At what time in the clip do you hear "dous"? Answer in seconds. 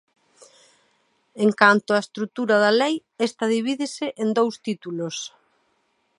4.37-4.55